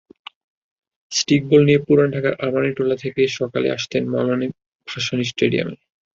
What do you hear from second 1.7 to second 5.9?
পুরান ঢাকার আরমানিটোলা থেকে সকালে আসতেন মওলানা ভাসানী স্টেডিয়ামে।